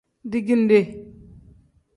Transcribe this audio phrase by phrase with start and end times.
[0.31, 0.79] Dijinde.